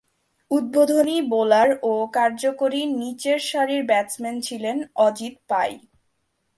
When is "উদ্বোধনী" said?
0.51-1.17